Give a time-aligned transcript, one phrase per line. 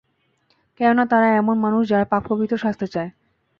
[0.79, 3.09] কেননা, তারা এমন মানুষ যারা পাক-পবিত্র সাজতে চায়।